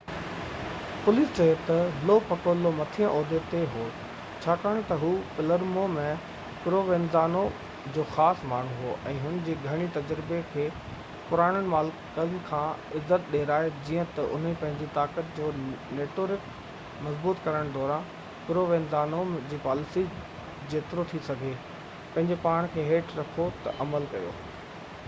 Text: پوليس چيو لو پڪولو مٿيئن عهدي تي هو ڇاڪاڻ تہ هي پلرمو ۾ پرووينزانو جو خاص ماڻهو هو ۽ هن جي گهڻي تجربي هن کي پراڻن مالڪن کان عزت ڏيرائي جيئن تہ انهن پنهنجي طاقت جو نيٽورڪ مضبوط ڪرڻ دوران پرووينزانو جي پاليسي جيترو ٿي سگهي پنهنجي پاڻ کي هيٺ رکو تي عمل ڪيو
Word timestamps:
پوليس 1.05 1.33
چيو 1.39 1.75
لو 2.09 2.13
پڪولو 2.29 2.69
مٿيئن 2.77 3.07
عهدي 3.17 3.41
تي 3.49 3.59
هو 3.73 3.83
ڇاڪاڻ 4.45 4.79
تہ 4.91 4.95
هي 5.01 5.09
پلرمو 5.33 5.83
۾ 5.97 6.05
پرووينزانو 6.63 7.43
جو 7.97 8.05
خاص 8.15 8.41
ماڻهو 8.53 8.79
هو 8.93 9.11
۽ 9.11 9.19
هن 9.25 9.37
جي 9.49 9.57
گهڻي 9.65 9.89
تجربي 9.97 10.39
هن 10.39 10.47
کي 10.55 10.65
پراڻن 11.27 11.69
مالڪن 11.75 12.33
کان 12.49 12.95
عزت 13.01 13.29
ڏيرائي 13.35 13.69
جيئن 13.91 14.09
تہ 14.15 14.25
انهن 14.39 14.57
پنهنجي 14.63 14.89
طاقت 14.97 15.29
جو 15.41 15.49
نيٽورڪ 15.99 16.49
مضبوط 17.09 17.45
ڪرڻ 17.49 17.69
دوران 17.77 18.07
پرووينزانو 18.49 19.21
جي 19.53 19.61
پاليسي 19.69 20.07
جيترو 20.73 21.05
ٿي 21.13 21.21
سگهي 21.29 21.53
پنهنجي 21.69 22.39
پاڻ 22.47 22.59
کي 22.77 22.87
هيٺ 22.93 23.15
رکو 23.21 23.47
تي 23.67 23.79
عمل 23.87 24.13
ڪيو 24.17 24.35